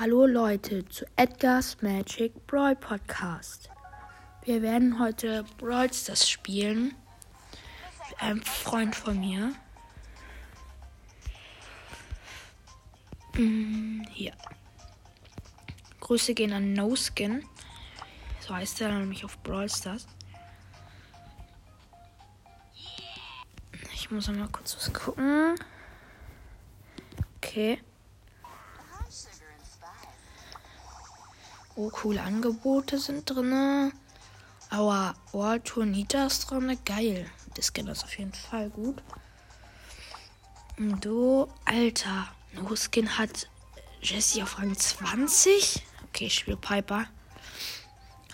Hallo 0.00 0.24
Leute 0.24 0.88
zu 0.88 1.04
Edgar's 1.16 1.76
Magic 1.82 2.46
Brawl 2.46 2.74
Podcast. 2.74 3.68
Wir 4.46 4.62
werden 4.62 4.98
heute 4.98 5.44
Brawl 5.58 5.92
Stars 5.92 6.26
spielen 6.26 6.94
mit 8.08 8.22
einem 8.22 8.40
Freund 8.40 8.96
von 8.96 9.20
mir. 9.20 9.54
Mm, 13.34 14.04
hier. 14.10 14.32
Grüße 16.00 16.32
gehen 16.32 16.54
an 16.54 16.72
No 16.72 16.96
Skin. 16.96 17.44
So 18.40 18.54
heißt 18.54 18.80
er 18.80 18.92
nämlich 18.94 19.22
auf 19.26 19.36
Brawl 19.42 19.68
Stars. 19.68 20.06
Ich 23.92 24.10
muss 24.10 24.28
mal 24.28 24.48
kurz 24.48 24.74
was 24.76 24.90
gucken. 24.94 25.56
Okay. 27.36 27.82
Oh, 31.82 31.88
coole 31.88 32.20
Angebote 32.20 32.98
sind 32.98 33.24
drin. 33.24 33.90
Aber 34.68 35.14
World 35.32 35.64
Tour 35.64 35.86
Nita 35.86 36.26
ist 36.26 36.50
drin. 36.50 36.78
Geil. 36.84 37.24
Das 37.54 37.68
Skin 37.72 37.86
ist 37.86 38.04
auf 38.04 38.18
jeden 38.18 38.34
Fall 38.34 38.68
gut. 38.68 39.02
Du, 40.76 41.48
Alter. 41.64 42.28
No 42.52 42.76
Skin 42.76 43.16
hat 43.16 43.48
Jesse 44.02 44.42
auf 44.42 44.58
Rang 44.58 44.76
20. 44.76 45.82
Okay, 46.08 46.26
ich 46.26 46.34
spiele 46.34 46.58
Piper. 46.58 47.06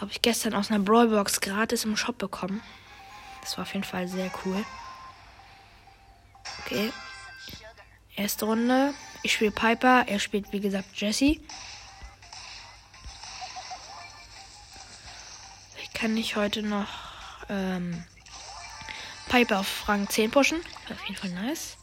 Habe 0.01 0.11
ich 0.11 0.23
gestern 0.23 0.55
aus 0.55 0.73
einer 0.73 0.81
Brawlbox 0.81 1.41
gratis 1.41 1.85
im 1.85 1.97
Shop 1.97 2.19
bekommen. 2.19 2.61
Das 3.43 3.57
war 3.57 3.63
auf 3.63 3.73
jeden 3.75 3.85
Fall 3.85 4.09
sehr 4.09 4.29
cool. 4.45 4.65
Okay. 6.65 6.93
Erste 8.17 8.47
Runde. 8.47 8.93
Ich 9.23 9.35
spiele 9.35 9.53
Piper. 9.53 10.09
Er 10.09 10.19
spielt, 10.19 10.53
wie 10.53 10.61
gesagt, 10.61 10.89
Jesse. 11.01 11.41
Kann 16.07 16.17
ich 16.17 16.37
heute 16.37 16.63
noch 16.63 16.87
ähm, 17.49 18.05
Piper 19.29 19.59
auf 19.59 19.89
Rang 19.89 20.09
10 20.09 20.31
pushen. 20.31 20.61
Auf 20.89 21.03
jeden 21.09 21.17
Fall 21.17 21.31
nice. 21.31 21.79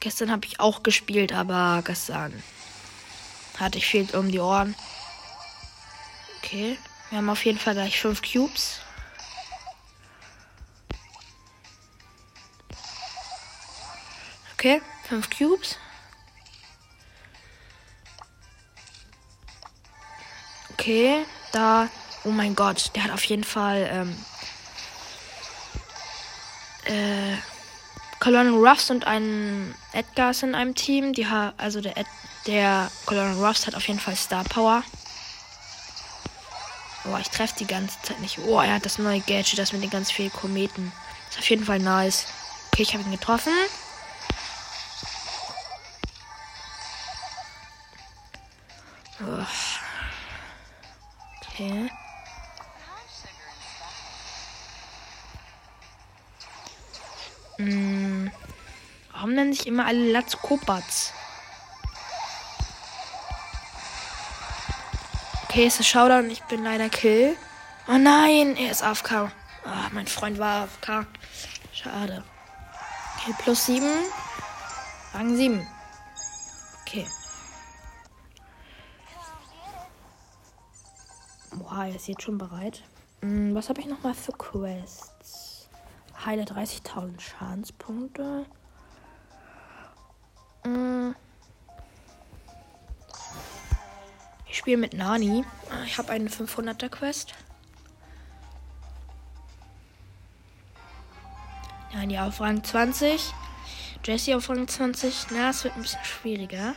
Gestern 0.00 0.30
habe 0.30 0.44
ich 0.44 0.60
auch 0.60 0.82
gespielt, 0.82 1.32
aber 1.32 1.80
gestern 1.82 2.42
hatte 3.58 3.78
ich 3.78 3.86
viel 3.86 4.14
um 4.14 4.30
die 4.30 4.38
Ohren. 4.38 4.74
Okay, 6.42 6.76
wir 7.08 7.16
haben 7.16 7.30
auf 7.30 7.42
jeden 7.46 7.58
Fall 7.58 7.72
gleich 7.72 7.98
5 7.98 8.20
Cubes. 8.20 8.80
Okay, 14.52 14.82
5 15.08 15.30
Cubes. 15.30 15.78
Okay, 20.74 21.24
da 21.52 21.88
Oh 22.28 22.30
mein 22.30 22.54
Gott, 22.54 22.90
der 22.94 23.04
hat 23.04 23.10
auf 23.10 23.24
jeden 23.24 23.42
Fall 23.42 23.88
ähm, 23.90 24.14
äh, 26.84 27.36
Colonel 28.20 28.52
Ruffs 28.52 28.90
und 28.90 29.06
einen 29.06 29.74
Edgars 29.94 30.42
in 30.42 30.54
einem 30.54 30.74
Team. 30.74 31.14
Die 31.14 31.26
ha 31.26 31.54
also 31.56 31.80
der, 31.80 31.96
Ed 31.96 32.06
der 32.46 32.90
Colonel 33.06 33.42
Ruffs 33.42 33.66
hat 33.66 33.74
auf 33.74 33.88
jeden 33.88 33.98
Fall 33.98 34.14
Star 34.14 34.44
Power. 34.44 34.82
Oh, 37.06 37.16
ich 37.18 37.30
treffe 37.30 37.54
die 37.60 37.66
ganze 37.66 37.96
Zeit 38.02 38.20
nicht. 38.20 38.40
Oh, 38.46 38.60
er 38.60 38.74
hat 38.74 38.84
das 38.84 38.98
neue 38.98 39.20
Gadget, 39.20 39.58
das 39.58 39.72
mit 39.72 39.82
den 39.82 39.88
ganz 39.88 40.10
vielen 40.10 40.32
Kometen. 40.32 40.92
Ist 41.30 41.38
auf 41.38 41.48
jeden 41.48 41.64
Fall 41.64 41.78
nice. 41.78 42.26
Okay, 42.72 42.82
ich 42.82 42.92
habe 42.92 43.04
ihn 43.04 43.10
getroffen. 43.10 43.54
Hm. 57.58 58.30
Warum 59.12 59.34
nennen 59.34 59.52
sich 59.52 59.66
immer 59.66 59.86
alle 59.86 60.12
Latzkopats? 60.12 61.12
Okay, 65.44 65.66
es 65.66 65.80
ist 65.80 65.88
Showdown. 65.88 66.30
Ich 66.30 66.42
bin 66.44 66.62
leider 66.62 66.88
Kill. 66.88 67.36
Oh 67.88 67.98
nein, 67.98 68.56
er 68.56 68.70
ist 68.70 68.82
AFK. 68.82 69.32
Oh, 69.64 69.70
mein 69.92 70.06
Freund 70.06 70.38
war 70.38 70.62
AFK. 70.64 71.06
Schade. 71.72 72.22
Okay, 73.16 73.34
plus 73.38 73.66
7. 73.66 73.86
Rang 75.14 75.34
7. 75.34 75.66
Okay. 76.82 77.06
Boah, 81.52 81.86
er 81.86 81.96
ist 81.96 82.06
jetzt 82.06 82.22
schon 82.22 82.38
bereit. 82.38 82.82
Hm, 83.22 83.54
was 83.54 83.68
habe 83.68 83.80
ich 83.80 83.86
nochmal 83.86 84.14
für 84.14 84.32
Quests? 84.32 85.47
Heile 86.28 86.42
30.000 86.42 87.20
Schadenspunkte. 87.20 88.44
Mm. 90.62 91.12
Ich 94.46 94.58
spiele 94.58 94.76
mit 94.76 94.92
Nani. 94.92 95.46
Ich 95.86 95.96
habe 95.96 96.12
eine 96.12 96.28
500er 96.28 96.90
Quest. 96.90 97.32
Nani 101.94 102.18
auf 102.18 102.42
Rang 102.42 102.62
20. 102.62 103.32
Jesse 104.04 104.36
auf 104.36 104.50
Rang 104.50 104.68
20. 104.68 105.28
Na, 105.30 105.48
es 105.48 105.64
wird 105.64 105.76
ein 105.76 105.80
bisschen 105.80 106.04
schwieriger. 106.04 106.74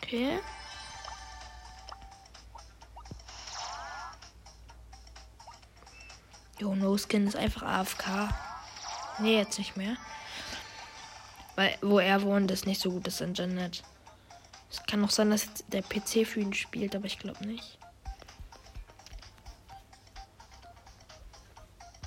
Okay. 0.00 0.38
Skin 6.98 7.26
ist 7.26 7.36
einfach 7.36 7.62
AFK. 7.62 8.28
Nee, 9.18 9.36
jetzt 9.36 9.58
nicht 9.58 9.76
mehr. 9.76 9.96
Weil, 11.56 11.76
wo 11.82 11.98
er 11.98 12.22
wohnt, 12.22 12.50
ist 12.50 12.66
nicht 12.66 12.80
so 12.80 12.90
gut 12.90 13.06
das 13.06 13.20
Internet. 13.20 13.82
Es 14.70 14.82
kann 14.84 15.04
auch 15.04 15.10
sein, 15.10 15.30
dass 15.30 15.48
der 15.68 15.82
PC 15.82 16.26
für 16.26 16.40
ihn 16.40 16.54
spielt, 16.54 16.96
aber 16.96 17.06
ich 17.06 17.18
glaube 17.18 17.46
nicht. 17.46 17.78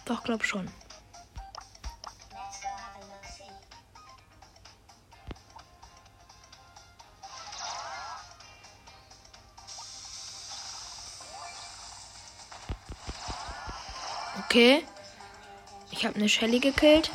Doch, 0.06 0.24
glaub 0.24 0.44
schon. 0.44 0.70
Okay. 14.56 14.86
Ich 15.92 16.06
habe 16.06 16.16
eine 16.16 16.30
Shelly 16.30 16.62
gekillt. 16.62 17.12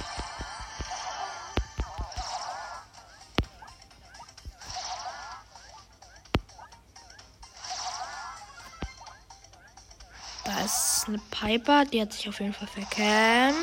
Da 10.45 10.61
ist 10.61 11.07
eine 11.09 11.19
Piper, 11.31 11.87
die 11.87 12.03
hat 12.03 12.13
sich 12.13 12.29
auf 12.29 12.41
jeden 12.41 12.53
Fall 12.53 12.69
verkämmt. 12.69 13.57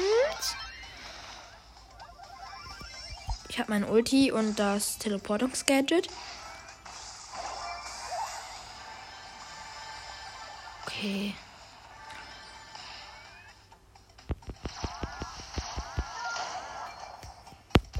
Ich 3.49 3.59
habe 3.59 3.69
mein 3.69 3.83
Ulti 3.83 4.31
und 4.31 4.57
das 4.57 4.97
Teleportungsgadget. 4.97 6.07
Okay. 6.07 6.36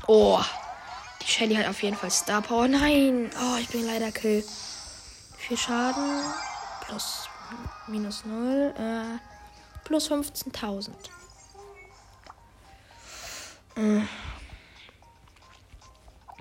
Oh. 0.08 0.42
Die 1.22 1.28
Shelly 1.28 1.56
hat 1.56 1.68
auf 1.68 1.84
jeden 1.84 1.98
Fall 1.98 2.12
Star 2.12 2.42
Power. 2.42 2.68
Nein. 2.68 3.30
Oh, 3.42 3.58
ich 3.60 3.68
bin 3.68 3.86
leider 3.86 4.12
Kill. 4.12 4.44
Vier 5.38 5.58
Schaden. 5.58 6.24
Plus 6.82 7.30
minus 7.88 8.24
0. 8.26 8.74
Äh, 8.78 9.84
plus 9.84 10.10
15.000. 10.10 10.92
Äh. 13.76 14.02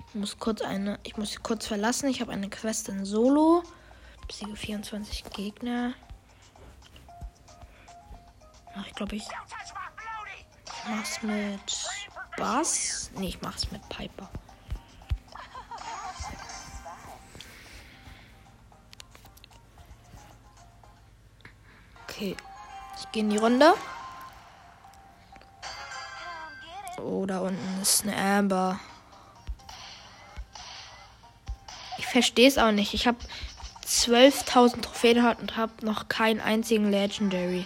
Ich 0.07 0.15
muss 0.15 0.39
kurz 0.39 0.61
eine. 0.61 0.99
Ich 1.03 1.17
muss 1.17 1.43
kurz 1.43 1.67
verlassen. 1.67 2.07
Ich 2.07 2.21
habe 2.21 2.31
eine 2.31 2.49
Quest 2.49 2.87
in 2.87 3.05
Solo. 3.05 3.63
Besiege 4.27 4.55
24 4.55 5.25
Gegner. 5.31 5.93
Ach, 8.75 8.87
ich 8.87 8.95
glaube, 8.95 9.17
ich. 9.17 9.23
Ich 9.23 10.89
mach's 10.89 11.21
mit. 11.21 11.96
Bass. 12.37 13.11
Nee, 13.17 13.29
ich 13.29 13.41
mach's 13.41 13.71
mit 13.71 13.81
Piper. 13.89 14.29
Okay. 22.03 22.37
Ich 22.99 23.11
gehe 23.11 23.23
in 23.23 23.29
die 23.29 23.37
Runde. 23.37 23.73
Oh, 26.99 27.25
da 27.25 27.39
unten 27.39 27.81
ist 27.81 28.03
eine 28.03 28.15
Amber. 28.15 28.79
Ich 31.97 32.07
verstehe 32.07 32.47
es 32.47 32.57
auch 32.57 32.71
nicht. 32.71 32.93
Ich 32.93 33.07
habe 33.07 33.17
12.000 33.85 34.81
Trophäen 34.81 35.25
und 35.25 35.57
habe 35.57 35.85
noch 35.85 36.07
keinen 36.07 36.41
einzigen 36.41 36.89
Legendary. 36.89 37.65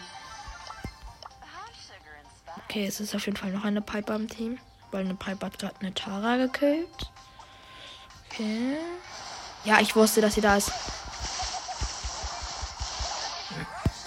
Okay, 2.72 2.86
es 2.86 3.02
ist 3.02 3.14
auf 3.14 3.26
jeden 3.26 3.36
Fall 3.36 3.52
noch 3.52 3.66
eine 3.66 3.82
Piper 3.82 4.16
im 4.16 4.30
Team. 4.30 4.58
Weil 4.92 5.04
eine 5.04 5.16
Piper 5.16 5.48
hat 5.48 5.60
gerade 5.60 5.76
eine 5.82 5.94
Tara 5.94 6.38
gekillt. 6.38 7.12
Okay. 8.30 8.78
Ja, 9.66 9.82
ich 9.82 9.94
wusste, 9.94 10.22
dass 10.22 10.36
sie 10.36 10.42
da 10.42 10.56
ist. 10.56 10.72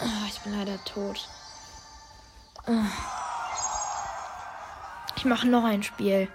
Oh, 0.02 0.26
ich 0.26 0.40
bin 0.40 0.58
leider 0.58 0.82
tot. 0.87 1.28
Oh. 2.66 2.72
Ich 5.17 5.26
mache 5.26 5.46
noch 5.46 5.64
ein 5.64 5.82
Spiel. 5.82 6.26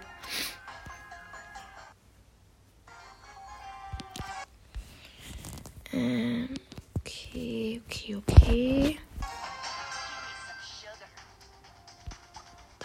Ähm, 5.92 6.54
okay, 7.00 7.82
okay, 7.84 8.14
okay. 8.14 9.00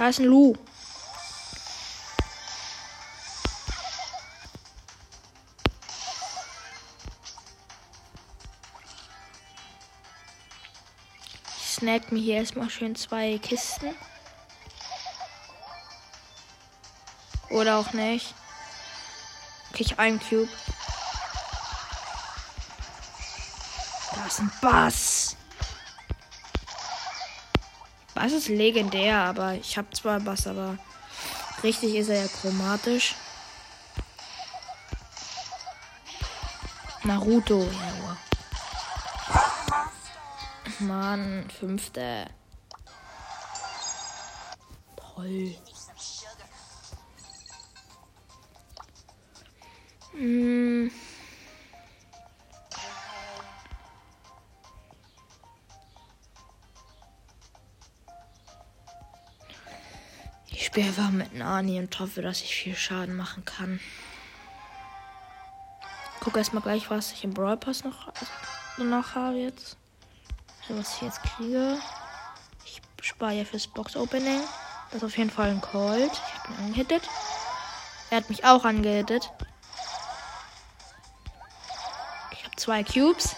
Da 0.05 0.09
ist 0.09 0.19
ein 0.19 0.25
Lu. 0.25 0.53
Ich 11.57 11.69
snack 11.77 12.11
mir 12.11 12.19
hier 12.19 12.35
erstmal 12.35 12.69
schön 12.69 12.95
zwei 12.95 13.39
Kisten. 13.39 13.95
Oder 17.49 17.77
auch 17.77 17.91
nicht. 17.93 18.35
Okay, 19.71 19.85
ich 19.87 19.97
einen 19.97 20.19
Cube. 20.19 20.47
Da 24.13 24.27
ist 24.27 24.39
ein 24.39 24.51
Bass. 24.61 25.24
Bass 28.15 28.31
ist 28.31 28.47
legendär, 28.47 29.17
aber 29.17 29.55
ich 29.55 29.77
habe 29.77 29.89
zwar 29.91 30.21
Bass, 30.21 30.47
aber 30.47 30.77
richtig 31.63 31.95
ist 31.95 32.07
er 32.07 32.21
ja 32.21 32.27
chromatisch. 32.29 33.13
Naruto, 37.03 37.61
ja. 37.63 38.17
Mann, 40.79 41.49
fünfte. 41.59 42.27
Toll. 44.95 45.55
Hm. 50.13 50.89
Spiele 60.75 60.89
einfach 60.89 61.11
mit 61.11 61.33
Nani 61.33 61.79
und 61.79 61.97
hoffe, 62.01 62.21
dass 62.21 62.41
ich 62.41 62.53
viel 62.53 62.75
Schaden 62.75 63.15
machen 63.15 63.45
kann. 63.45 63.79
Guck 66.19 66.35
erstmal 66.35 66.61
gleich, 66.61 66.89
was 66.89 67.13
ich 67.13 67.23
im 67.23 67.33
Brawl 67.33 67.55
Pass 67.55 67.85
noch, 67.85 68.11
noch 68.77 69.15
habe 69.15 69.37
jetzt. 69.37 69.77
Also 70.63 70.77
was 70.77 70.95
ich 70.95 71.03
jetzt 71.03 71.23
kriege. 71.23 71.77
Ich 72.65 72.81
spare 73.01 73.35
ja 73.35 73.45
fürs 73.45 73.67
Box 73.67 73.95
Opening. 73.95 74.41
Das 74.91 74.97
ist 74.97 75.05
auf 75.05 75.17
jeden 75.17 75.29
Fall 75.29 75.51
ein 75.51 75.61
Cold. 75.61 76.11
Ich 76.11 76.39
habe 76.43 76.53
ihn 76.53 76.65
angehittet. 76.65 77.03
Er 78.09 78.17
hat 78.17 78.29
mich 78.29 78.43
auch 78.43 78.65
angehittet. 78.65 79.31
zwei 82.57 82.83
Cubes. 82.83 83.33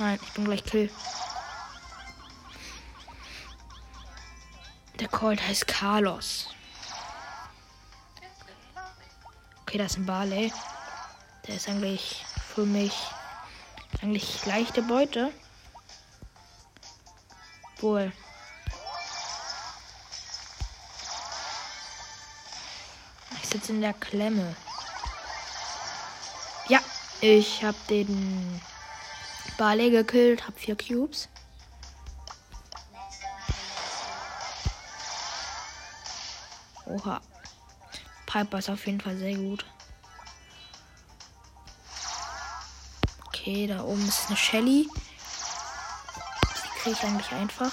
Nein, 0.00 0.18
ich 0.20 0.32
bin 0.32 0.46
gleich 0.46 0.64
Kill. 0.64 0.90
Colt 5.22 5.40
heißt 5.40 5.68
Carlos. 5.68 6.48
Okay, 9.60 9.78
das 9.78 9.92
ist 9.92 9.98
ein 9.98 10.06
Barley. 10.06 10.52
Der 11.46 11.54
ist 11.54 11.68
eigentlich 11.68 12.24
für 12.52 12.66
mich 12.66 12.92
eigentlich 14.00 14.44
leichte 14.46 14.82
Beute. 14.82 15.32
Wohl. 17.78 18.10
Ich 23.40 23.48
sitze 23.48 23.70
in 23.70 23.80
der 23.80 23.92
Klemme. 23.92 24.56
Ja, 26.66 26.80
ich 27.20 27.62
habe 27.62 27.78
den 27.88 28.60
Barley 29.56 29.92
gekillt, 29.92 30.48
habe 30.48 30.58
vier 30.58 30.76
Cubes. 30.76 31.28
Oha. 36.92 37.20
Piper 38.26 38.58
ist 38.58 38.70
auf 38.70 38.86
jeden 38.86 39.00
Fall 39.00 39.16
sehr 39.16 39.34
gut. 39.36 39.64
Okay, 43.26 43.66
da 43.66 43.82
oben 43.82 44.06
ist 44.06 44.28
eine 44.28 44.36
Shelly. 44.36 44.88
Die 46.64 46.80
kriege 46.80 46.96
ich 46.96 47.04
eigentlich 47.04 47.32
einfach. 47.32 47.72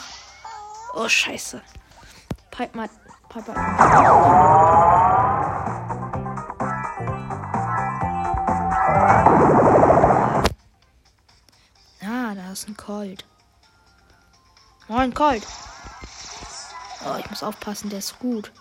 Oh, 0.95 1.07
scheiße. 1.07 1.61
Piper, 2.51 2.89
Piper. 3.29 3.55
ist 12.59 12.67
ein 12.67 12.75
Colt. 12.75 13.25
Moin, 14.89 15.13
Colt. 15.13 15.45
Oh, 17.05 17.15
ich 17.17 17.29
muss 17.29 17.41
aufpassen, 17.41 17.89
der 17.89 17.99
ist 17.99 18.19
gut. 18.19 18.51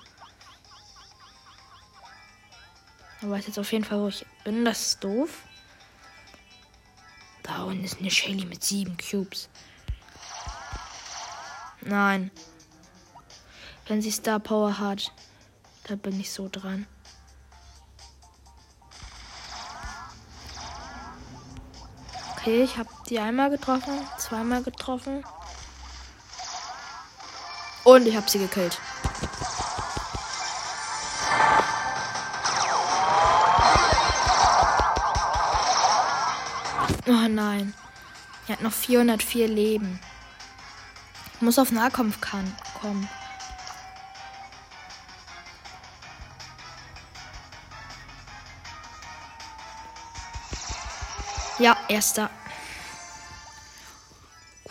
Er 3.20 3.30
weiß 3.30 3.46
jetzt 3.46 3.58
auf 3.58 3.72
jeden 3.72 3.84
Fall, 3.84 4.00
wo 4.00 4.08
ich 4.08 4.24
bin. 4.44 4.64
Das 4.64 4.80
ist 4.80 5.04
doof. 5.04 5.42
Da 7.42 7.64
unten 7.64 7.84
ist 7.84 7.98
eine 7.98 8.10
Shelly 8.10 8.44
mit 8.44 8.62
sieben 8.62 8.96
Cubes. 8.96 9.48
Nein. 11.80 12.30
Wenn 13.86 14.02
sie 14.02 14.10
Star 14.10 14.38
Power 14.38 14.78
hat, 14.78 15.12
da 15.84 15.96
bin 15.96 16.20
ich 16.20 16.30
so 16.30 16.48
dran. 16.50 16.86
Okay, 22.32 22.62
ich 22.62 22.76
habe 22.76 22.88
die 23.08 23.18
einmal 23.18 23.50
getroffen, 23.50 23.98
zweimal 24.18 24.62
getroffen. 24.62 25.24
Und 27.84 28.06
ich 28.06 28.14
habe 28.14 28.28
sie 28.28 28.38
gekillt. 28.38 28.78
Oh 37.08 37.26
nein. 37.26 37.72
Er 38.46 38.56
hat 38.56 38.62
noch 38.62 38.72
404 38.72 39.48
Leben. 39.48 39.98
Muss 41.40 41.58
auf 41.58 41.72
Nahkampf 41.72 42.20
kann, 42.20 42.54
kommen. 42.78 43.08
Ja, 51.58 51.78
erster. 51.88 52.28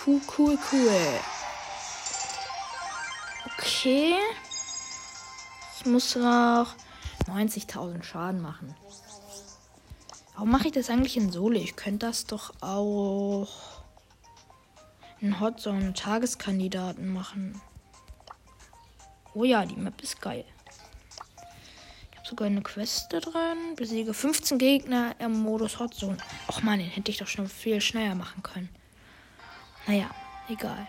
Cool, 0.06 0.22
cool, 0.38 0.60
cool. 0.72 1.20
Okay. 3.58 4.16
Ich 5.76 5.86
muss 5.88 6.16
noch 6.16 6.76
90.000 7.28 8.04
Schaden 8.04 8.42
machen. 8.42 8.76
Warum 10.38 10.52
mache 10.52 10.68
ich 10.68 10.74
das 10.74 10.92
eigentlich 10.92 11.18
in 11.18 11.32
Solo? 11.32 11.60
Ich 11.60 11.76
könnte 11.76 12.06
das 12.06 12.28
doch 12.28 12.54
auch 12.62 13.50
in 15.20 15.40
Hotzone 15.40 15.94
Tageskandidaten 15.94 17.12
machen. 17.12 17.60
Oh 19.34 19.46
ja, 19.46 19.66
die 19.66 19.76
Map 19.76 20.00
ist 20.04 20.22
geil. 20.22 20.46
Ich 22.12 22.18
habe 22.20 22.28
sogar 22.28 22.46
eine 22.46 22.62
Quest 22.62 23.12
da 23.12 23.20
drin. 23.20 23.76
Besiege 23.78 24.14
15 24.14 24.60
Gegner 24.60 25.16
im 25.18 25.40
Modus 25.40 25.80
Hotzone. 25.80 26.18
Och 26.48 26.62
man, 26.62 26.78
den 26.78 26.88
hätte 26.88 27.10
ich 27.10 27.18
doch 27.18 27.26
schon 27.26 27.50
viel 27.50 27.82
schneller 27.82 28.14
machen 28.14 28.44
können. 28.44 28.70
Naja, 29.88 30.12
egal. 30.50 30.88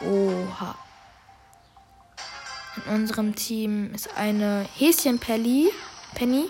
Oha. 0.00 0.74
In 2.74 2.92
unserem 2.92 3.36
Team 3.36 3.94
ist 3.94 4.16
eine 4.16 4.66
Häschen 4.76 5.20
Penny, 5.20 5.68
Penny 6.16 6.46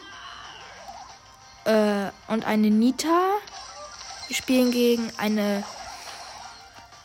äh, 1.65 2.11
und 2.29 2.45
eine 2.45 2.71
Nita. 2.71 3.39
Wir 4.29 4.37
spielen 4.37 4.71
gegen 4.71 5.13
eine 5.19 5.65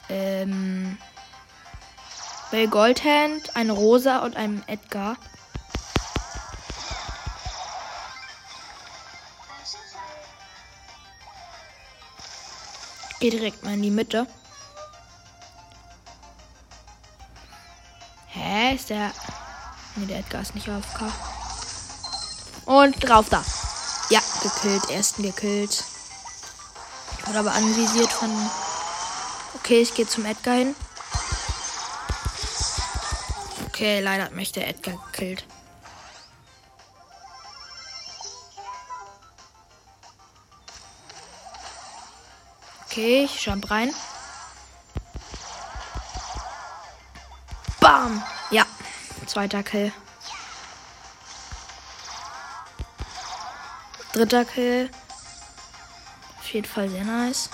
ähm, 0.10 0.98
Bell 2.52 2.68
Goldhand, 2.68 3.56
eine 3.56 3.72
Rosa 3.72 4.20
und 4.20 4.36
einen 4.36 4.64
Edgar. 4.68 5.18
Geh 13.20 13.30
direkt 13.30 13.64
mal 13.64 13.74
in 13.74 13.82
die 13.82 13.90
Mitte. 13.90 14.28
Hä, 18.28 18.76
ist 18.76 18.90
der. 18.90 19.12
Ne, 19.96 20.06
der 20.06 20.20
Edgar 20.20 20.42
ist 20.42 20.54
nicht 20.54 20.70
auf 20.70 20.94
K. 20.94 21.12
Und 22.66 23.00
drauf 23.02 23.30
da. 23.30 23.44
Ja, 24.10 24.22
gekillt. 24.42 24.90
Ersten 24.90 25.24
gekillt. 25.24 25.84
Wurde 27.26 27.40
aber 27.40 27.54
anvisiert 27.54 28.12
von. 28.12 28.30
Okay, 29.56 29.82
ich 29.82 29.94
gehe 29.94 30.08
zum 30.08 30.26
Edgar 30.26 30.56
hin. 30.56 30.76
Okay, 33.68 34.00
leider 34.00 34.26
hat 34.26 34.32
mich 34.32 34.52
der 34.52 34.68
Edgar 34.68 34.96
gekillt. 35.12 35.46
Okay, 42.86 43.26
ich 43.26 43.46
jump 43.46 43.70
rein. 43.70 43.94
Bam! 47.82 48.24
Ja, 48.52 48.66
zweiter 49.26 49.64
Kill. 49.64 49.92
Dritter 54.16 54.46
Kill. 54.46 54.90
Auf 56.40 56.54
jeden 56.54 56.66
Fall 56.66 56.88
sehr 56.88 57.04
nice. 57.04 57.50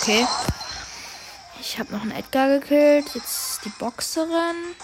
Okay. 0.00 0.28
Ich 1.58 1.80
habe 1.80 1.92
noch 1.92 2.02
einen 2.02 2.12
Edgar 2.12 2.60
gekillt. 2.60 3.12
Jetzt 3.16 3.64
die 3.64 3.70
Boxerin. 3.70 4.76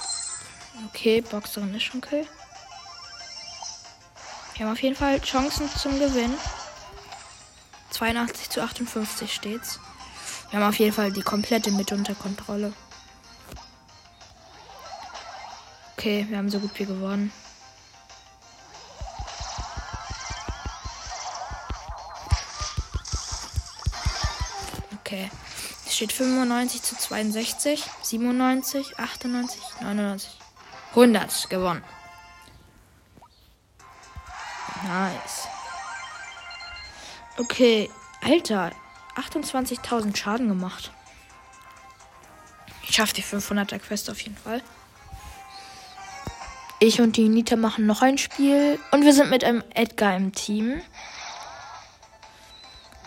Okay, 0.88 1.20
Boxerin 1.20 1.72
ist 1.72 1.84
schon 1.84 2.00
kill. 2.00 2.26
Wir 4.54 4.66
haben 4.66 4.72
auf 4.72 4.82
jeden 4.82 4.96
Fall 4.96 5.20
Chancen 5.20 5.70
zum 5.70 6.00
Gewinn. 6.00 6.34
82 7.90 8.50
zu 8.50 8.60
58 8.60 9.32
steht's. 9.32 9.78
Wir 10.50 10.60
haben 10.60 10.68
auf 10.68 10.78
jeden 10.78 10.92
Fall 10.92 11.12
die 11.12 11.22
komplette 11.22 11.70
Mitte 11.70 11.94
unter 11.94 12.14
Kontrolle. 12.14 12.72
Okay, 15.96 16.26
wir 16.28 16.36
haben 16.36 16.50
so 16.50 16.60
gut 16.60 16.78
wie 16.78 16.84
gewonnen. 16.84 17.32
Okay. 25.00 25.30
Es 25.86 25.94
steht 25.94 26.12
95 26.12 26.82
zu 26.82 26.96
62, 26.96 27.84
97, 28.02 28.98
98, 28.98 29.62
99, 29.80 30.38
100 30.90 31.50
gewonnen. 31.50 31.84
Nice. 34.86 35.48
Okay, 37.38 37.90
Alter, 38.22 38.70
28.000 39.16 40.16
Schaden 40.16 40.48
gemacht. 40.48 40.90
Ich 42.82 42.96
schaffe 42.96 43.14
die 43.14 43.22
500er 43.22 43.78
Quest 43.78 44.10
auf 44.10 44.20
jeden 44.20 44.36
Fall. 44.36 44.62
Ich 46.80 47.00
und 47.00 47.16
die 47.16 47.28
Nita 47.28 47.56
machen 47.56 47.86
noch 47.86 48.02
ein 48.02 48.18
Spiel. 48.18 48.78
Und 48.90 49.04
wir 49.04 49.14
sind 49.14 49.30
mit 49.30 49.44
einem 49.44 49.62
Edgar 49.74 50.16
im 50.16 50.32
Team. 50.32 50.82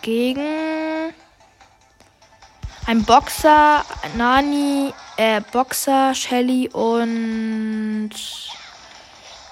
Gegen 0.02 1.14
ein 2.88 3.04
Boxer, 3.04 3.86
Nani, 4.16 4.94
äh, 5.18 5.42
Boxer, 5.52 6.16
Shelly 6.16 6.70
und 6.70 8.12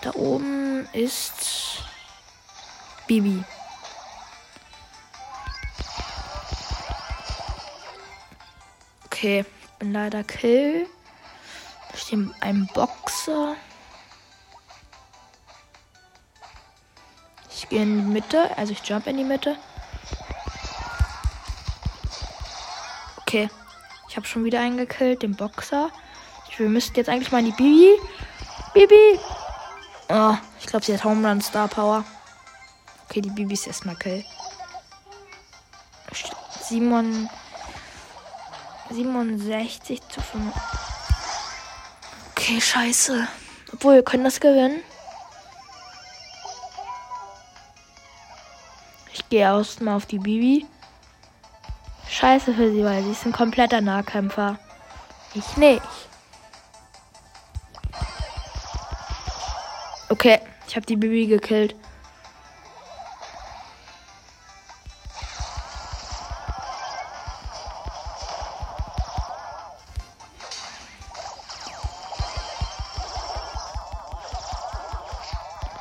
da 0.02 0.16
oben 0.16 0.88
ist 0.94 1.84
Bibi. 3.08 3.44
Okay, 9.26 9.44
bin 9.80 9.92
leider 9.92 10.24
Kill. 10.24 10.86
Da 11.92 11.98
steht 11.98 12.20
ein 12.42 12.70
Boxer. 12.76 13.56
Ich 17.50 17.68
gehe 17.68 17.82
in 17.82 18.06
die 18.06 18.14
Mitte, 18.14 18.56
also 18.56 18.72
ich 18.74 18.88
jump 18.88 19.08
in 19.08 19.18
die 19.18 19.24
Mitte. 19.24 19.58
Okay, 23.22 23.50
ich 24.08 24.16
habe 24.16 24.28
schon 24.28 24.44
wieder 24.44 24.60
einen 24.60 24.78
gekillt, 24.78 25.24
den 25.24 25.36
Boxer. 25.36 25.90
Wir 26.58 26.70
müssten 26.70 26.96
jetzt 26.96 27.10
eigentlich 27.10 27.32
mal 27.32 27.40
in 27.40 27.46
die 27.46 27.52
Bibi. 27.54 28.00
Bibi! 28.76 29.20
Oh, 30.10 30.38
ich 30.60 30.68
glaube, 30.68 30.86
sie 30.86 30.94
hat 30.94 31.04
Home 31.04 31.28
Run 31.28 31.42
Star 31.42 31.68
Power. 31.68 32.06
Okay, 33.10 33.22
die 33.22 33.32
Bibi 33.32 33.56
ist 33.56 33.66
erstmal 33.66 33.96
kill. 33.96 34.24
Simon. 36.62 37.28
67 38.96 40.02
zu 40.08 40.22
5. 40.22 40.56
Okay, 42.32 42.62
scheiße. 42.62 43.28
Obwohl, 43.74 43.96
wir 43.96 44.04
können 44.04 44.24
das 44.24 44.40
gewinnen. 44.40 44.82
Ich 49.12 49.28
gehe 49.28 49.42
erstmal 49.42 49.98
auf 49.98 50.06
die 50.06 50.20
Bibi. 50.20 50.66
Scheiße 52.10 52.54
für 52.54 52.72
sie, 52.72 52.86
weil 52.86 53.04
sie 53.04 53.12
ist 53.12 53.26
ein 53.26 53.34
kompletter 53.34 53.82
Nahkämpfer. 53.82 54.58
Ich 55.34 55.58
nicht. 55.58 55.82
Okay, 60.08 60.40
ich 60.68 60.76
habe 60.78 60.86
die 60.86 60.96
Bibi 60.96 61.28
gekillt. 61.28 61.76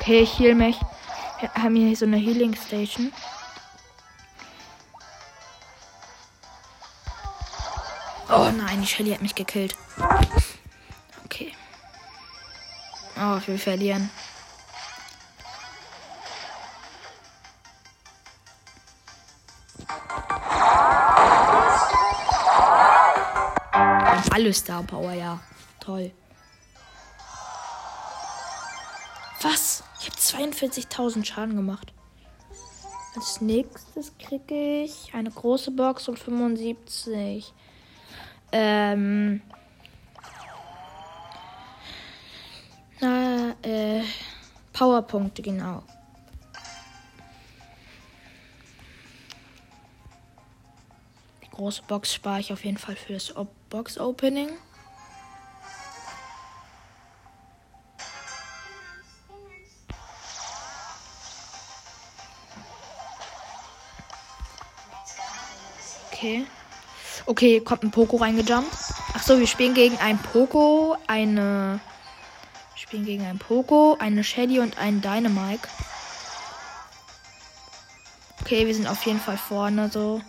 Okay, 0.05 0.19
ich 0.19 0.37
heal 0.37 0.53
mich. 0.53 0.79
Wir 1.39 1.51
haben 1.55 1.75
hier 1.75 1.97
so 1.97 2.05
eine 2.05 2.17
Healing 2.17 2.55
Station. 2.55 3.11
Oh 8.29 8.51
nein, 8.55 8.81
die 8.81 8.85
Shelly 8.85 9.13
hat 9.13 9.23
mich 9.23 9.33
gekillt. 9.33 9.75
Okay. 11.25 11.55
Oh, 13.17 13.39
wir 13.47 13.57
verlieren. 13.57 14.11
Alles 24.31 24.59
Star 24.59 24.83
Power, 24.83 25.13
ja. 25.13 25.39
Toll. 25.79 26.11
Was? 29.41 29.83
Ich 30.05 30.11
habe 30.11 30.45
42.000 30.45 31.25
Schaden 31.25 31.55
gemacht. 31.55 31.91
Als 33.15 33.41
nächstes 33.41 34.15
kriege 34.19 34.83
ich 34.83 35.11
eine 35.15 35.31
große 35.31 35.71
Box 35.71 36.07
und 36.07 36.19
75. 36.19 37.51
Ähm. 38.51 39.41
Na, 42.99 43.55
äh. 43.63 44.03
Powerpunkte, 44.73 45.41
genau. 45.41 45.81
Die 51.43 51.49
große 51.49 51.81
Box 51.87 52.13
spare 52.13 52.41
ich 52.41 52.53
auf 52.53 52.63
jeden 52.63 52.77
Fall 52.77 52.95
für 52.95 53.13
das 53.13 53.33
Box 53.69 53.97
Okay, 67.27 67.59
kommt 67.59 67.83
ein 67.83 67.91
Poco 67.91 68.17
reingejumpt. 68.17 68.71
Ach 69.13 69.23
so, 69.23 69.39
wir 69.39 69.47
spielen 69.47 69.73
gegen 69.73 69.97
ein 69.97 70.19
Poco, 70.19 70.95
eine. 71.07 71.79
Wir 72.73 72.79
spielen 72.79 73.05
gegen 73.05 73.25
ein 73.25 73.39
Poco, 73.39 73.97
eine 73.99 74.23
Shelly 74.23 74.59
und 74.59 74.77
einen 74.77 75.01
Dynamike. 75.01 75.67
Okay, 78.41 78.67
wir 78.67 78.75
sind 78.75 78.87
auf 78.87 79.03
jeden 79.07 79.19
Fall 79.19 79.37
vorne 79.37 79.89
so. 79.89 80.21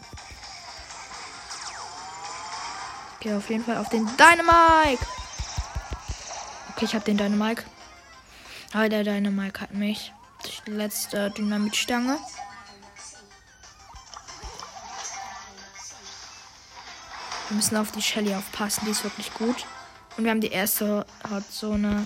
Gehe 3.20 3.36
auf 3.36 3.50
jeden 3.50 3.64
Fall 3.64 3.76
auf 3.76 3.90
den 3.90 4.06
Dynamike. 4.16 5.04
Okay, 6.70 6.84
ich 6.86 6.94
habe 6.94 7.04
den 7.04 7.18
Dynamike. 7.18 7.64
Aber 8.72 8.88
der 8.88 9.04
Dynamike 9.04 9.60
hat 9.60 9.74
mich. 9.74 10.12
Die 10.66 10.70
letzte 10.70 11.30
Dynamitstange. 11.30 12.18
Wir 17.48 17.56
müssen 17.56 17.76
auf 17.76 17.92
die 17.92 18.02
Shelly 18.02 18.34
aufpassen, 18.34 18.84
die 18.86 18.90
ist 18.90 19.04
wirklich 19.04 19.32
gut. 19.34 19.64
Und 20.16 20.24
wir 20.24 20.30
haben 20.30 20.40
die 20.40 20.50
erste 20.50 21.06
Hotzone. 21.30 22.04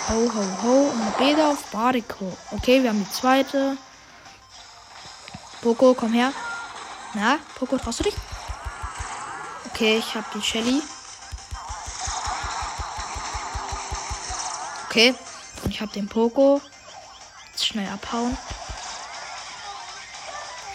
Ho, 0.10 0.32
ho, 0.34 0.64
ho. 0.64 0.92
Und 0.92 1.18
Beda 1.18 1.52
auf 1.52 1.64
Bariko. 1.72 2.38
Okay, 2.52 2.82
wir 2.82 2.90
haben 2.90 3.04
die 3.04 3.12
zweite. 3.12 3.78
Poco, 5.62 5.94
komm 5.94 6.14
her. 6.14 6.32
Na, 7.14 7.40
Poco, 7.56 7.78
traust 7.78 8.00
du 8.00 8.04
dich? 8.04 8.16
Okay, 9.74 9.98
ich 9.98 10.14
habe 10.14 10.28
die 10.36 10.42
Shelly. 10.44 10.84
Okay, 14.86 15.16
und 15.64 15.72
ich 15.72 15.82
habe 15.82 15.92
den 15.92 16.08
Poco. 16.08 16.62
Jetzt 17.48 17.66
schnell 17.66 17.90
abhauen. 17.90 18.38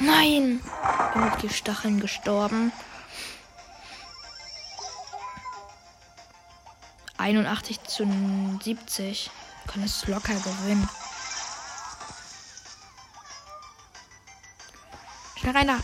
Nein! 0.01 0.61
Bin 1.13 1.25
mit 1.25 1.43
die 1.43 1.49
Stacheln 1.49 2.01
gestorben. 2.01 2.73
81 7.19 7.81
zu 7.85 8.05
70. 8.65 9.31
Kann 9.69 9.85
es 9.85 10.09
locker 10.09 10.35
gewinnen. 10.35 10.89
Schnell 15.37 15.57
rein 15.57 15.69
da. 15.69 15.79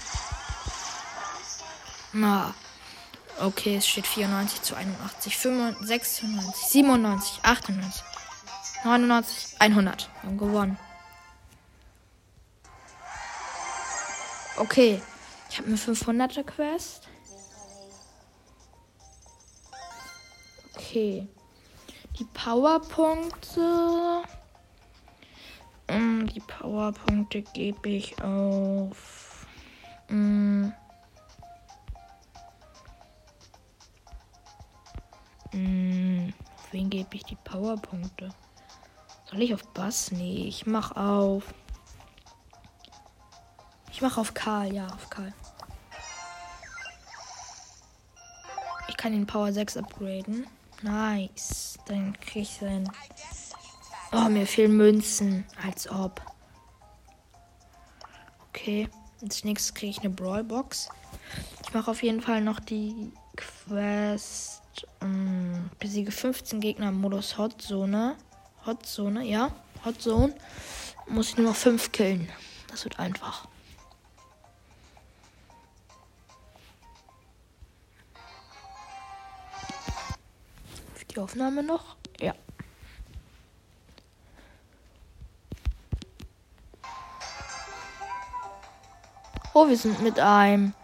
Na. 2.13 2.55
Okay, 3.41 3.77
es 3.77 3.87
steht 3.87 4.07
94 4.07 4.63
zu 4.63 4.77
81, 4.77 5.37
95, 5.37 5.87
96, 5.87 6.67
97, 6.67 7.41
98, 7.43 8.05
99, 8.85 9.61
100. 9.61 10.11
Wir 10.23 10.29
haben 10.29 10.39
gewonnen. 10.39 10.79
Okay, 14.57 15.03
ich 15.51 15.59
habe 15.59 15.69
eine 15.69 15.77
500er 15.77 16.45
Quest. 16.45 17.09
Okay. 20.77 21.27
Die 22.19 22.25
Powerpunkte. 22.25 24.23
Um, 25.89 26.27
die 26.29 26.41
Powerpunkte 26.41 27.43
gebe 27.43 27.89
ich 27.89 28.23
auf. 28.23 29.47
Um, 30.09 30.44
Powerpunkte? 37.65 38.29
Soll 39.31 39.41
ich 39.41 39.55
auf 39.55 39.65
Bass? 39.73 40.13
Nee, 40.13 40.45
ich 40.47 40.67
mach 40.67 40.97
auf. 40.97 41.55
Ich 43.91 44.03
mach 44.03 44.19
auf 44.19 44.35
Karl, 44.35 44.75
ja, 44.75 44.87
auf 44.89 45.09
Karl. 45.09 45.33
Ich 48.89 48.99
kann 48.99 49.13
den 49.13 49.27
Power 49.27 49.51
6 49.51 49.79
upgraden. 49.79 50.47
Nice. 50.83 51.79
Dann 51.87 52.13
krieg 52.21 52.43
ich 52.43 52.59
sein. 52.61 52.91
Oh, 54.13 54.29
mir 54.29 54.47
fehlen 54.47 54.77
Münzen. 54.77 55.47
Als 55.65 55.89
ob. 55.89 56.21
Okay. 58.51 58.91
Als 59.23 59.43
nächstes 59.43 59.73
kriege 59.73 59.91
ich 59.91 60.01
eine 60.01 60.11
Brawlbox. 60.11 60.91
Ich 61.63 61.73
mache 61.73 61.91
auf 61.91 62.03
jeden 62.03 62.21
Fall 62.21 62.43
noch 62.43 62.61
die 62.61 63.11
Quest. 63.37 64.64
Um, 65.01 65.71
besiege 65.79 66.11
15 66.11 66.61
Gegner 66.61 66.89
im 66.89 67.01
Modus 67.01 67.39
Hotzone. 67.39 68.17
Hotzone, 68.67 69.25
ja. 69.25 69.51
Hotzone. 69.85 70.35
Muss 71.07 71.31
ich 71.31 71.37
nur 71.37 71.49
noch 71.49 71.57
5 71.57 71.93
killen. 71.93 72.29
Das 72.69 72.85
wird 72.85 72.99
einfach. 72.99 73.47
die 81.15 81.21
Aufnahme 81.21 81.63
noch? 81.63 81.97
Ja. 82.21 82.35
Oh, 89.53 89.69
wir 89.69 89.77
sind 89.77 90.03
mit 90.03 90.19
einem 90.19 90.75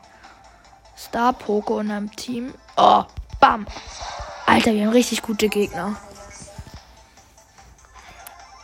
Star 0.96 1.32
Poco 1.32 1.80
in 1.80 1.90
einem 1.90 2.14
Team. 2.14 2.54
Oh, 2.76 3.04
bam. 3.40 3.66
Alter, 4.46 4.72
wir 4.72 4.86
haben 4.86 4.92
richtig 4.92 5.22
gute 5.22 5.48
Gegner. 5.48 5.96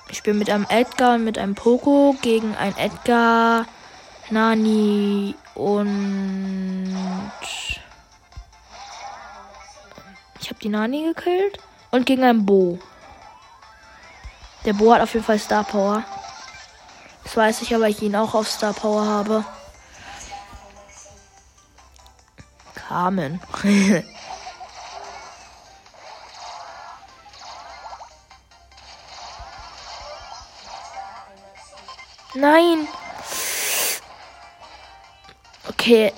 Ich 0.08 0.18
spiele 0.18 0.36
mit 0.36 0.50
einem 0.50 0.66
Edgar 0.68 1.16
und 1.16 1.24
mit 1.24 1.38
einem 1.38 1.54
Poco 1.54 2.14
gegen 2.22 2.54
ein 2.56 2.76
Edgar, 2.76 3.66
Nani 4.30 5.34
und 5.54 6.96
ich 10.46 10.50
habe 10.50 10.60
die 10.60 10.68
Nani 10.68 11.12
gekillt. 11.12 11.58
Und 11.90 12.06
gegen 12.06 12.22
einen 12.22 12.46
Bo. 12.46 12.78
Der 14.64 14.74
Bo 14.74 14.92
hat 14.92 15.00
auf 15.00 15.14
jeden 15.14 15.24
Fall 15.24 15.38
Star 15.38 15.64
Power. 15.64 16.04
Das 17.24 17.36
weiß 17.36 17.62
ich, 17.62 17.74
aber 17.74 17.88
ich 17.88 18.02
ihn 18.02 18.14
auch 18.14 18.34
auf 18.34 18.48
Star 18.48 18.72
Power 18.72 19.04
habe. 19.04 19.44
Carmen. 22.74 23.40
Nein. 32.36 32.86
Okay. 35.68 36.12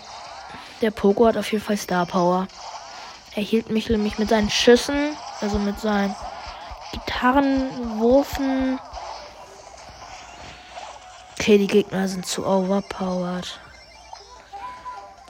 Der 0.81 0.91
Poco 0.91 1.27
hat 1.27 1.37
auf 1.37 1.51
jeden 1.53 1.65
Fall 1.65 1.77
Star 1.77 2.07
Power. 2.07 2.47
Er 3.35 3.43
hielt 3.43 3.71
mich 3.71 3.89
nämlich 3.89 4.19
mit 4.19 4.29
seinen 4.29 4.51
Schüssen, 4.51 5.17
also 5.41 5.59
mit 5.59 5.79
seinen 5.81 6.15
Gitarrenwurfen. 6.93 8.79
Okay, 11.39 11.59
die 11.59 11.67
Gegner 11.67 12.09
sind 12.09 12.27
zu 12.27 12.47
overpowered. 12.47 13.61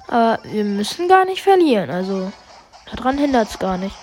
Aber 0.07 0.39
wir 0.45 0.65
müssen 0.65 1.09
gar 1.09 1.25
nicht 1.27 1.43
verlieren, 1.43 1.91
also 1.91 2.33
daran 2.95 3.19
hindert 3.19 3.51
es 3.51 3.59
gar 3.59 3.77
nicht. 3.77 3.95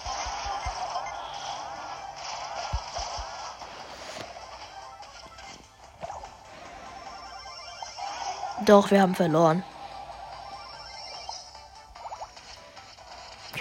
Doch, 8.64 8.90
wir 8.90 9.02
haben 9.02 9.16
verloren. 9.16 9.64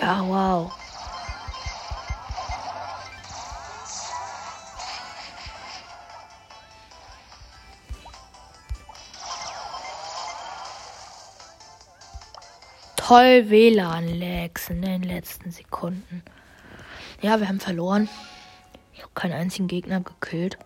Ja, 0.01 0.23
wow. 0.25 0.73
Toll 12.97 13.51
WLAN-Lags 13.51 14.71
in 14.71 14.81
den 14.81 15.03
letzten 15.03 15.51
Sekunden. 15.51 16.23
Ja, 17.21 17.41
wir 17.41 17.49
haben 17.49 17.61
verloren. 17.61 18.09
Ich 18.93 19.03
habe 19.03 19.13
keinen 19.15 19.33
einzigen 19.33 19.69
Gegner 19.69 20.01
gekillt. 20.01 20.57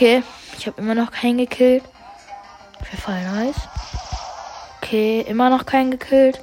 Okay. 0.00 0.22
Ich 0.56 0.66
habe 0.66 0.80
immer 0.80 0.94
noch 0.94 1.10
keinen 1.10 1.36
gekillt. 1.36 1.84
Auf 2.80 2.86
jeden 2.90 3.02
Fall 3.02 3.22
nice. 3.22 3.68
Okay, 4.78 5.20
immer 5.28 5.50
noch 5.50 5.66
keinen 5.66 5.90
gekillt. 5.90 6.42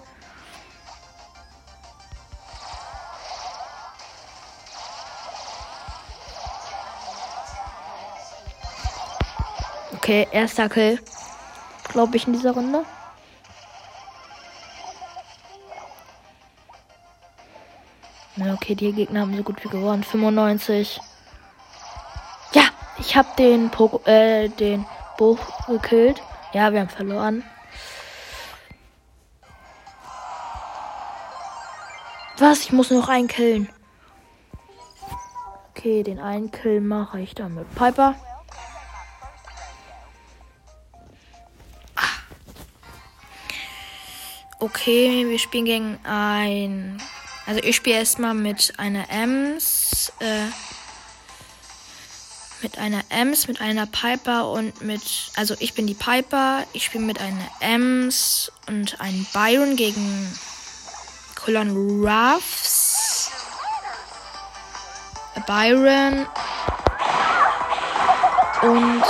Okay, 9.95 10.27
erster 10.31 10.69
Kill. 10.69 10.99
Glaube 11.85 12.15
ich 12.15 12.27
in 12.27 12.33
dieser 12.33 12.51
Runde. 12.51 12.85
okay, 18.53 18.75
die 18.75 18.93
Gegner 18.93 19.21
haben 19.21 19.35
so 19.35 19.41
gut 19.41 19.63
wie 19.63 19.69
gewonnen. 19.69 20.03
95. 20.03 21.01
Ich 22.99 23.15
habe 23.15 23.29
den 23.37 23.69
Poko 23.69 24.01
äh, 24.09 24.49
den 24.49 24.85
Buch 25.17 25.39
gekillt. 25.67 26.21
Ja, 26.53 26.71
wir 26.73 26.81
haben 26.81 26.89
verloren. 26.89 27.43
Was? 32.37 32.61
Ich 32.61 32.71
muss 32.71 32.91
noch 32.91 33.09
einen 33.09 33.27
killen. 33.27 33.69
Okay, 35.71 36.03
den 36.03 36.19
einen 36.19 36.51
Kill 36.51 36.81
mache 36.81 37.19
ich 37.19 37.35
dann 37.35 37.55
mit 37.55 37.73
Piper. 37.75 38.15
Okay, 44.59 45.29
wir 45.29 45.37
spielen 45.37 45.65
gegen 45.65 45.99
ein 46.03 46.99
Also 47.45 47.61
ich 47.63 47.75
spiele 47.75 47.97
erstmal 47.97 48.33
mit 48.33 48.73
einer 48.77 49.09
Ems, 49.09 50.11
äh, 50.19 50.47
mit 52.67 52.79
einer 52.79 53.01
Ems, 53.07 53.47
mit 53.47 53.61
einer 53.61 53.85
Piper 53.85 54.51
und 54.51 54.81
mit, 54.81 55.01
also 55.37 55.55
ich 55.59 55.73
bin 55.73 55.87
die 55.87 55.93
Piper, 55.93 56.65
ich 56.73 56.83
spiele 56.83 57.05
mit 57.05 57.21
einer 57.21 57.49
Ems 57.61 58.51
und 58.67 58.99
einem 58.99 59.25
Byron 59.31 59.77
gegen 59.77 60.37
Colon 61.35 62.05
Ruffs. 62.05 63.31
Byron 65.45 66.25
und 68.63 69.03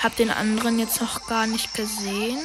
hab 0.00 0.14
den 0.14 0.30
anderen 0.30 0.78
jetzt 0.78 1.00
noch 1.00 1.26
gar 1.26 1.48
nicht 1.48 1.74
gesehen. 1.74 2.38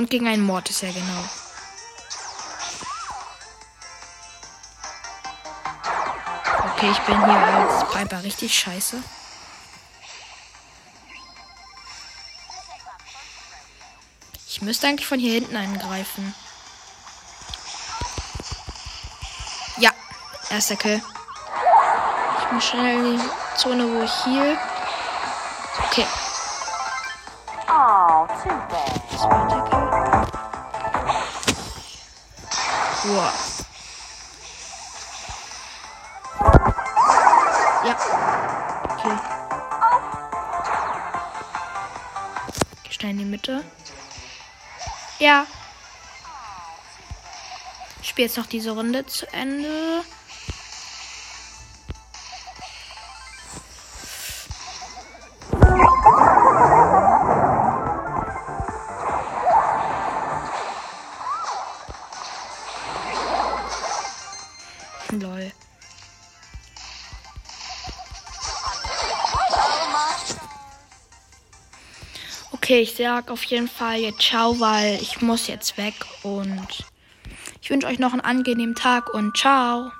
Und 0.00 0.08
gegen 0.08 0.26
einen 0.28 0.46
Mord 0.46 0.70
ist 0.70 0.80
ja 0.80 0.90
genau. 0.90 1.24
Okay, 6.72 6.90
ich 6.90 6.98
bin 7.00 7.22
hier 7.22 7.36
als 7.36 7.92
Piper 7.92 8.22
richtig 8.22 8.58
scheiße. 8.58 9.02
Ich 14.48 14.62
müsste 14.62 14.86
eigentlich 14.86 15.06
von 15.06 15.18
hier 15.18 15.34
hinten 15.34 15.54
angreifen. 15.54 16.34
Ja, 19.76 19.90
erster 20.48 20.76
Kill. 20.76 21.02
Ich 22.38 22.52
muss 22.52 22.64
schnell 22.64 23.04
in 23.04 23.18
die 23.18 23.58
Zone, 23.58 23.86
wo 23.86 24.02
ich 24.02 24.24
hier. 24.24 24.58
Okay. 25.90 26.06
Wow. 33.12 33.66
Ja. 37.84 37.96
Okay. 38.84 39.18
Schnell 42.88 43.10
in 43.10 43.18
die 43.18 43.24
Mitte. 43.24 43.64
Ja. 45.18 45.44
Ich 48.00 48.10
spiele 48.10 48.28
jetzt 48.28 48.36
noch 48.36 48.46
diese 48.46 48.70
Runde 48.70 49.04
zu 49.06 49.26
Ende. 49.32 50.04
Okay, 72.70 72.82
ich 72.82 72.94
sag 72.94 73.32
auf 73.32 73.42
jeden 73.42 73.66
Fall 73.66 73.98
jetzt 73.98 74.22
ciao, 74.22 74.60
weil 74.60 74.96
ich 75.02 75.20
muss 75.20 75.48
jetzt 75.48 75.76
weg 75.76 75.92
und 76.22 76.84
ich 77.60 77.68
wünsche 77.68 77.88
euch 77.88 77.98
noch 77.98 78.12
einen 78.12 78.20
angenehmen 78.20 78.76
Tag 78.76 79.12
und 79.12 79.36
ciao. 79.36 79.90